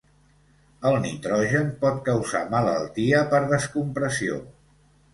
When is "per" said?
3.37-3.45